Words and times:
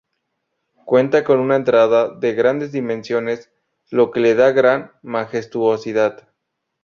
Cuenta 0.83 1.23
con 1.23 1.37
una 1.39 1.55
entrada 1.57 2.09
de 2.09 2.33
grandes 2.33 2.71
dimensiones, 2.71 3.51
lo 3.91 4.09
que 4.09 4.19
le 4.19 4.33
da 4.33 4.49
gran 4.51 4.93
majestuosidad. 5.03 6.27